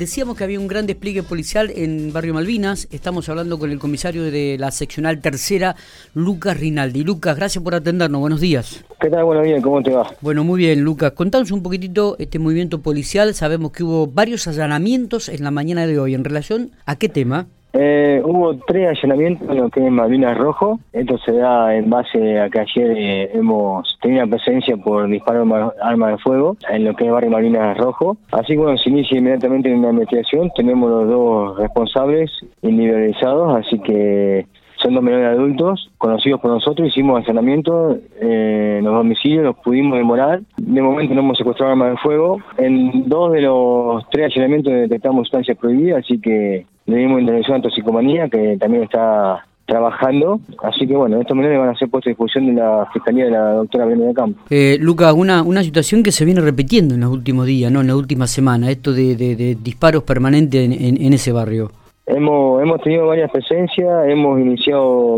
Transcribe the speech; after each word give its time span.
Decíamos 0.00 0.38
que 0.38 0.44
había 0.44 0.58
un 0.58 0.66
gran 0.66 0.86
despliegue 0.86 1.22
policial 1.22 1.70
en 1.76 2.10
Barrio 2.10 2.32
Malvinas. 2.32 2.88
Estamos 2.90 3.28
hablando 3.28 3.58
con 3.58 3.70
el 3.70 3.78
comisario 3.78 4.22
de 4.22 4.56
la 4.58 4.70
seccional 4.70 5.20
tercera, 5.20 5.76
Lucas 6.14 6.58
Rinaldi. 6.58 7.04
Lucas, 7.04 7.36
gracias 7.36 7.62
por 7.62 7.74
atendernos. 7.74 8.18
Buenos 8.18 8.40
días. 8.40 8.82
¿Qué 8.98 9.10
tal? 9.10 9.24
Buenos 9.24 9.44
días. 9.44 9.62
¿Cómo 9.62 9.82
te 9.82 9.90
va? 9.90 10.10
Bueno, 10.22 10.42
muy 10.42 10.56
bien, 10.56 10.80
Lucas. 10.80 11.12
Contanos 11.12 11.50
un 11.50 11.62
poquitito 11.62 12.16
este 12.18 12.38
movimiento 12.38 12.80
policial. 12.80 13.34
Sabemos 13.34 13.72
que 13.72 13.84
hubo 13.84 14.06
varios 14.06 14.48
allanamientos 14.48 15.28
en 15.28 15.44
la 15.44 15.50
mañana 15.50 15.86
de 15.86 15.98
hoy. 15.98 16.14
¿En 16.14 16.24
relación 16.24 16.70
a 16.86 16.96
qué 16.96 17.10
tema? 17.10 17.48
Eh, 17.72 18.20
hubo 18.24 18.54
tres 18.66 18.88
allanamientos 18.88 19.48
en 19.48 19.56
lo 19.58 19.70
que 19.70 19.84
es 19.84 19.92
Malvinas 19.92 20.36
Rojo. 20.36 20.80
Esto 20.92 21.18
se 21.18 21.32
da 21.32 21.74
en 21.74 21.88
base 21.88 22.40
a 22.40 22.48
que 22.50 22.60
ayer 22.60 22.90
eh, 22.96 23.30
hemos 23.34 23.98
tenido 24.00 24.26
presencia 24.28 24.76
por 24.76 25.08
disparo 25.08 25.44
de 25.44 25.70
arma 25.82 26.10
de 26.10 26.18
fuego 26.18 26.56
en 26.68 26.84
lo 26.84 26.94
que 26.94 27.06
es 27.06 27.12
Barrio 27.12 27.30
Malvinas 27.30 27.76
Rojo. 27.78 28.16
Así 28.32 28.54
que 28.54 28.58
bueno, 28.58 28.78
se 28.78 28.90
inicia 28.90 29.18
inmediatamente 29.18 29.72
una 29.72 29.90
investigación. 29.90 30.50
Tenemos 30.56 30.90
los 30.90 31.08
dos 31.08 31.58
responsables 31.58 32.30
individualizados, 32.62 33.64
así 33.64 33.78
que 33.78 34.46
son 34.82 34.94
dos 34.94 35.02
menores 35.02 35.28
adultos 35.28 35.90
conocidos 35.98 36.40
por 36.40 36.50
nosotros, 36.50 36.88
hicimos 36.88 37.22
allanamiento 37.22 37.98
eh, 38.18 38.76
en 38.78 38.84
los 38.84 38.94
domicilios, 38.94 39.44
los 39.44 39.56
pudimos 39.56 39.98
demorar. 39.98 40.40
De 40.56 40.80
momento 40.80 41.14
no 41.14 41.20
hemos 41.20 41.36
secuestrado 41.36 41.72
armas 41.72 41.90
de 41.90 41.96
fuego. 41.98 42.38
En 42.56 43.06
dos 43.06 43.32
de 43.32 43.42
los 43.42 44.08
tres 44.10 44.32
allanamientos 44.32 44.72
detectamos 44.72 45.28
sustancias 45.28 45.58
prohibidas, 45.58 46.04
así 46.04 46.18
que 46.18 46.64
dimos 46.96 47.20
intervención 47.20 47.58
a 47.58 47.62
toxicomanía, 47.62 48.28
que 48.28 48.56
también 48.58 48.84
está 48.84 49.44
trabajando, 49.70 50.40
así 50.64 50.86
que 50.86 50.96
bueno, 50.96 51.20
estos 51.20 51.36
menores 51.36 51.58
van 51.58 51.68
a 51.68 51.76
ser 51.76 51.88
puestos 51.88 52.08
a 52.08 52.10
disposición 52.10 52.46
de 52.46 52.60
la 52.60 52.86
Fiscalía 52.92 53.26
de 53.26 53.30
la 53.30 53.52
doctora 53.52 53.86
Brenda 53.86 54.06
de 54.06 54.14
Campo. 54.14 54.40
Eh, 54.50 54.76
Luca, 54.80 55.12
una, 55.12 55.42
una 55.42 55.62
situación 55.62 56.02
que 56.02 56.10
se 56.10 56.24
viene 56.24 56.40
repitiendo 56.40 56.96
en 56.96 57.02
los 57.02 57.10
últimos 57.10 57.46
días, 57.46 57.70
¿no? 57.70 57.80
en 57.80 57.86
la 57.86 57.96
última 57.96 58.26
semana, 58.26 58.68
esto 58.68 58.92
de, 58.92 59.14
de, 59.14 59.56
disparos 59.62 60.02
permanentes 60.02 60.60
en, 60.60 61.00
en, 61.00 61.12
ese 61.12 61.30
barrio. 61.30 61.70
Hemos, 62.04 62.60
hemos 62.60 62.80
tenido 62.82 63.06
varias 63.06 63.30
presencias, 63.30 64.08
hemos 64.08 64.40
iniciado 64.40 65.16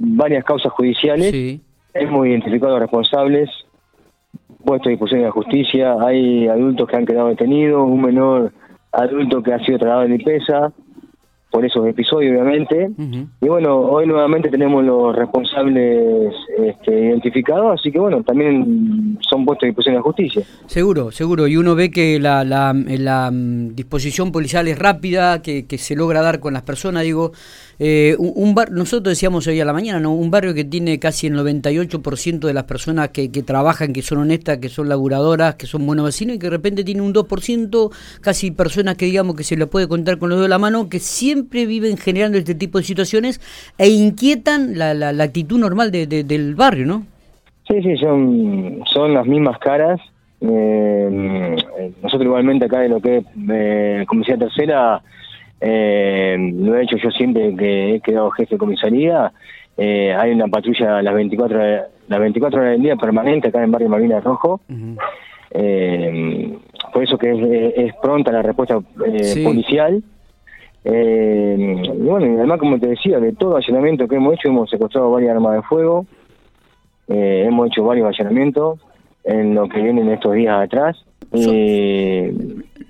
varias 0.00 0.44
causas 0.44 0.72
judiciales, 0.72 1.60
hemos 1.94 2.26
identificado 2.26 2.72
a 2.72 2.80
los 2.80 2.80
responsables, 2.80 3.48
puesto 4.64 4.88
a 4.88 4.90
disposición 4.90 5.20
de 5.20 5.26
la 5.26 5.32
justicia, 5.32 5.94
hay 6.00 6.48
adultos 6.48 6.88
que 6.88 6.96
han 6.96 7.06
quedado 7.06 7.28
detenidos, 7.28 7.86
un 7.88 8.02
menor 8.02 8.52
adulto 8.92 9.42
que 9.42 9.52
ha 9.52 9.58
sido 9.58 9.78
trasladado 9.78 10.02
de 10.02 10.16
limpieza 10.16 10.72
por 11.52 11.64
esos 11.66 11.86
episodios, 11.86 12.32
obviamente. 12.32 12.90
Y 13.40 13.46
bueno, 13.46 13.78
hoy 13.78 14.06
nuevamente 14.06 14.48
tenemos 14.48 14.82
los 14.82 15.14
responsables 15.14 16.32
este, 16.58 16.98
identificados, 16.98 17.78
así 17.78 17.92
que 17.92 17.98
bueno, 17.98 18.22
también 18.24 19.18
son 19.20 19.44
puestos 19.44 19.64
a 19.64 19.66
disposición 19.66 19.94
de 19.94 19.98
la 19.98 20.02
justicia. 20.02 20.42
Seguro, 20.66 21.12
seguro. 21.12 21.46
Y 21.46 21.58
uno 21.58 21.74
ve 21.74 21.90
que 21.90 22.18
la, 22.18 22.42
la, 22.42 22.72
la 22.72 23.30
mm, 23.30 23.74
disposición 23.74 24.32
policial 24.32 24.66
es 24.66 24.78
rápida, 24.78 25.42
que, 25.42 25.66
que, 25.66 25.76
se 25.76 25.94
logra 25.94 26.22
dar 26.22 26.40
con 26.40 26.54
las 26.54 26.62
personas. 26.62 27.02
Digo, 27.02 27.32
eh, 27.78 28.16
un, 28.18 28.54
bar, 28.54 28.70
nosotros 28.70 29.12
decíamos 29.12 29.46
hoy 29.46 29.60
a 29.60 29.66
la 29.66 29.74
mañana, 29.74 30.00
¿no? 30.00 30.14
un 30.14 30.30
barrio 30.30 30.54
que 30.54 30.64
tiene 30.64 30.98
casi 30.98 31.26
el 31.26 31.34
98% 31.34 32.38
de 32.38 32.54
las 32.54 32.64
personas 32.64 33.10
que, 33.10 33.30
que 33.30 33.42
trabajan, 33.42 33.92
que 33.92 34.00
son 34.00 34.18
honestas, 34.18 34.56
que 34.56 34.70
son 34.70 34.88
laburadoras, 34.88 35.56
que 35.56 35.66
son 35.66 35.84
buenos 35.84 36.06
vecinos, 36.06 36.36
y 36.36 36.38
que 36.38 36.46
de 36.46 36.50
repente 36.50 36.82
tiene 36.82 37.02
un 37.02 37.12
2%, 37.12 37.90
casi 38.22 38.52
personas 38.52 38.96
que 38.96 39.04
digamos 39.04 39.36
que 39.36 39.44
se 39.44 39.56
le 39.56 39.66
puede 39.66 39.86
contar 39.86 40.18
con 40.18 40.30
los 40.30 40.38
dedos 40.38 40.46
de 40.46 40.50
la 40.50 40.58
mano, 40.58 40.88
que 40.88 40.98
siempre 40.98 41.41
siempre 41.42 41.66
viven 41.66 41.96
generando 41.96 42.38
este 42.38 42.54
tipo 42.54 42.78
de 42.78 42.84
situaciones 42.84 43.40
e 43.76 43.88
inquietan 43.88 44.78
la, 44.78 44.94
la, 44.94 45.24
actitud 45.24 45.58
normal 45.58 45.90
de, 45.90 46.06
del 46.06 46.54
barrio, 46.54 46.86
¿no? 46.86 47.02
Sí, 47.66 47.82
sí, 47.82 47.96
son, 47.96 48.82
son 48.86 49.14
las 49.14 49.26
mismas 49.26 49.58
caras. 49.58 50.00
Eh, 50.40 51.56
nosotros 52.02 52.26
igualmente 52.26 52.66
acá 52.66 52.84
en 52.84 52.90
lo 52.92 53.00
que 53.00 53.18
es 53.18 53.24
eh, 53.50 54.04
Comisaría 54.06 54.46
Tercera, 54.46 55.02
eh, 55.60 56.36
lo 56.54 56.76
he 56.76 56.82
hecho 56.82 56.96
yo 56.96 57.10
siempre 57.10 57.54
que 57.56 57.94
he 57.96 58.00
quedado 58.00 58.30
jefe 58.30 58.54
de 58.54 58.58
comisaría. 58.58 59.32
Eh, 59.76 60.14
hay 60.14 60.32
una 60.32 60.46
patrulla 60.48 61.02
las 61.02 61.14
24, 61.14 61.58
las 62.08 62.20
24 62.20 62.60
horas 62.60 62.72
del 62.72 62.82
día 62.82 62.96
permanente 62.96 63.48
acá 63.48 63.64
en 63.64 63.70
Barrio 63.70 63.88
Malvinas 63.88 64.22
Rojo. 64.22 64.60
por 66.92 67.02
eso 67.02 67.18
que 67.18 67.72
es, 67.76 67.94
pronta 68.00 68.30
la 68.30 68.42
respuesta 68.42 68.78
policial. 69.42 70.02
Eh, 70.84 71.82
y 71.94 72.02
bueno, 72.02 72.26
y 72.26 72.36
además, 72.36 72.58
como 72.58 72.78
te 72.78 72.88
decía, 72.88 73.20
de 73.20 73.32
todo 73.32 73.56
allanamiento 73.56 74.08
que 74.08 74.16
hemos 74.16 74.34
hecho, 74.34 74.48
hemos 74.48 74.70
secuestrado 74.70 75.10
varias 75.10 75.36
armas 75.36 75.56
de 75.56 75.62
fuego, 75.62 76.06
eh, 77.08 77.44
hemos 77.46 77.68
hecho 77.68 77.84
varios 77.84 78.08
allanamientos 78.08 78.80
en 79.24 79.54
lo 79.54 79.68
que 79.68 79.80
vienen 79.80 80.08
estos 80.08 80.34
días 80.34 80.64
atrás. 80.64 81.04
Eh, 81.32 82.34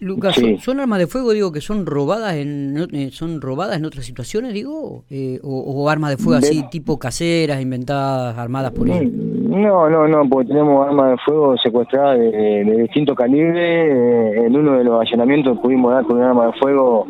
Lucas, 0.01 0.35
¿son, 0.59 0.81
armas 0.81 0.99
de 0.99 1.07
fuego, 1.07 1.33
digo, 1.33 1.53
que 1.53 1.61
son 1.61 1.87
robadas 1.87 2.35
en 2.35 2.89
eh, 2.93 3.11
son 3.13 3.41
robadas 3.41 3.77
en 3.77 3.85
otras 3.85 4.05
situaciones, 4.05 4.53
digo? 4.53 5.05
Eh, 5.11 5.39
o, 5.45 5.89
armas 5.89 6.11
de 6.11 6.17
fuego 6.17 6.39
así, 6.39 6.65
tipo 6.71 6.99
caseras, 6.99 7.61
inventadas, 7.61 8.37
armadas 8.37 8.73
por 8.73 8.89
él? 8.89 9.13
No, 9.49 9.89
no, 9.89 10.09
no, 10.09 10.29
porque 10.29 10.49
tenemos 10.49 10.89
armas 10.89 11.11
de 11.13 11.17
fuego 11.19 11.57
secuestradas 11.59 12.19
de, 12.19 12.31
de 12.65 12.83
distinto 12.83 13.15
calibre. 13.15 14.47
en 14.47 14.57
uno 14.57 14.79
de 14.79 14.85
los 14.85 15.01
allanamientos 15.01 15.59
pudimos 15.59 15.93
dar 15.93 16.05
con 16.05 16.17
un 16.17 16.23
arma 16.23 16.47
de 16.47 16.53
fuego 16.55 17.07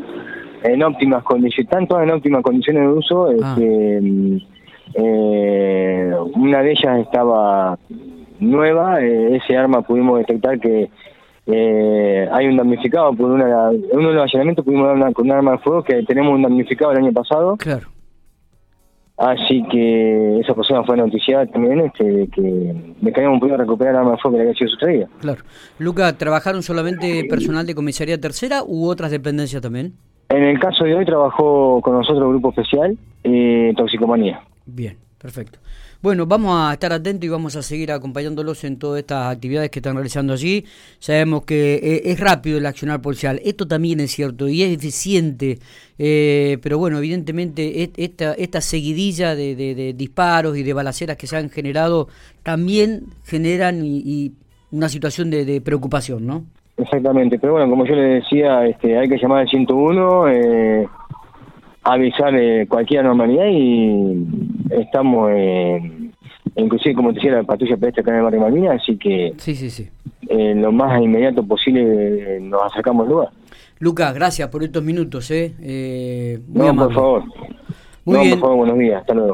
en 0.64 0.82
óptimas 0.82 1.22
condiciones, 1.24 1.70
tanto 1.70 2.00
en 2.00 2.10
óptimas 2.10 2.42
condiciones 2.42 2.82
de 2.82 2.88
uso, 2.88 3.28
ah. 3.42 3.54
este, 3.54 4.42
eh, 4.94 6.12
una 6.34 6.62
de 6.62 6.70
ellas 6.72 6.98
estaba 7.00 7.78
nueva, 8.40 9.00
eh, 9.02 9.36
ese 9.36 9.56
arma 9.56 9.82
pudimos 9.82 10.18
detectar 10.18 10.58
que 10.58 10.90
eh, 11.46 12.28
hay 12.30 12.46
un 12.46 12.56
damnificado 12.56 13.12
por 13.14 13.30
una, 13.30 13.70
uno 13.92 14.08
de 14.08 14.14
los 14.14 14.22
allanamientos 14.24 14.64
pudimos 14.64 14.86
dar 14.86 14.96
una, 14.96 15.12
con 15.12 15.26
un 15.26 15.32
arma 15.32 15.52
de 15.52 15.58
fuego 15.58 15.82
que 15.82 16.02
tenemos 16.04 16.34
un 16.34 16.42
damnificado 16.42 16.92
el 16.92 16.98
año 16.98 17.12
pasado. 17.12 17.56
Claro. 17.56 17.88
Así 19.18 19.62
que 19.70 20.40
esa 20.40 20.54
persona 20.54 20.82
fue 20.84 20.96
noticiada 20.96 21.46
también 21.46 21.80
este, 21.80 22.28
que, 22.34 22.40
de 23.00 23.12
que 23.12 23.20
habíamos 23.20 23.40
podido 23.40 23.56
recuperar 23.56 23.94
el 23.94 24.00
arma 24.00 24.12
de 24.12 24.18
fuego 24.18 24.36
que 24.36 24.42
le 24.42 24.48
había 24.48 24.58
sido 24.58 24.70
sustraída. 24.70 25.08
Claro. 25.20 25.42
Luca, 25.78 26.16
¿trabajaron 26.16 26.62
solamente 26.62 27.24
personal 27.28 27.66
de 27.66 27.74
comisaría 27.74 28.20
tercera 28.20 28.62
u 28.66 28.88
otras 28.88 29.10
dependencias 29.10 29.62
también? 29.62 29.94
En 30.32 30.44
el 30.44 30.58
caso 30.58 30.84
de 30.84 30.94
hoy 30.94 31.04
trabajó 31.04 31.82
con 31.82 31.92
nosotros 31.92 32.22
el 32.22 32.28
Grupo 32.30 32.48
Especial 32.48 32.96
eh, 33.22 33.74
Toxicomanía. 33.76 34.40
Bien, 34.64 34.96
perfecto. 35.18 35.58
Bueno, 36.00 36.24
vamos 36.24 36.56
a 36.58 36.72
estar 36.72 36.90
atentos 36.90 37.26
y 37.26 37.28
vamos 37.28 37.54
a 37.54 37.60
seguir 37.60 37.92
acompañándolos 37.92 38.64
en 38.64 38.78
todas 38.78 39.00
estas 39.00 39.30
actividades 39.30 39.68
que 39.68 39.80
están 39.80 39.94
realizando 39.94 40.32
allí. 40.32 40.64
Sabemos 40.98 41.44
que 41.44 41.74
eh, 41.74 42.02
es 42.06 42.18
rápido 42.18 42.56
el 42.56 42.64
accionar 42.64 43.02
policial, 43.02 43.42
esto 43.44 43.68
también 43.68 44.00
es 44.00 44.12
cierto 44.12 44.48
y 44.48 44.62
es 44.62 44.74
eficiente, 44.74 45.58
eh, 45.98 46.56
pero 46.62 46.78
bueno, 46.78 46.96
evidentemente 46.96 47.92
esta, 47.94 48.60
seguidilla 48.62 49.34
de, 49.36 49.94
disparos 49.94 50.56
y 50.56 50.62
de 50.62 50.72
balaceras 50.72 51.18
que 51.18 51.26
se 51.26 51.36
han 51.36 51.50
generado 51.50 52.08
también 52.42 53.04
generan 53.24 53.84
y 53.84 54.32
una 54.70 54.88
situación 54.88 55.28
de 55.28 55.60
preocupación, 55.60 56.26
¿no? 56.26 56.46
Exactamente, 56.76 57.38
pero 57.38 57.52
bueno, 57.52 57.68
como 57.68 57.84
yo 57.84 57.94
le 57.94 58.20
decía, 58.20 58.66
este, 58.66 58.98
hay 58.98 59.08
que 59.08 59.18
llamar 59.18 59.40
al 59.40 59.48
101, 59.48 60.28
eh, 60.28 60.88
avisar 61.84 62.34
eh, 62.34 62.66
cualquier 62.68 63.04
normalidad 63.04 63.46
y 63.50 64.26
estamos, 64.70 65.30
eh, 65.34 66.10
inclusive 66.56 66.94
como 66.94 67.10
te 67.10 67.16
decía, 67.16 67.32
la 67.32 67.42
patrulla 67.42 67.76
pedestre 67.76 68.02
acá 68.02 68.10
en 68.12 68.16
el 68.18 68.22
barrio 68.22 68.40
Malvinas, 68.40 68.82
así 68.82 68.96
que 68.96 69.34
sí, 69.36 69.54
sí, 69.54 69.70
sí. 69.70 69.88
Eh, 70.28 70.54
lo 70.54 70.72
más 70.72 71.02
inmediato 71.02 71.44
posible 71.46 72.40
nos 72.40 72.62
acercamos 72.62 73.04
al 73.06 73.12
lugar. 73.12 73.28
Lucas, 73.78 74.14
gracias 74.14 74.48
por 74.48 74.62
estos 74.62 74.82
minutos. 74.82 75.30
Eh. 75.30 76.40
no, 76.48 76.74
por 76.74 76.94
favor. 76.94 77.24
Muy 78.04 78.28
no, 78.28 78.30
por 78.30 78.40
favor, 78.40 78.56
buenos 78.58 78.78
días, 78.78 79.00
hasta 79.00 79.14
luego. 79.14 79.30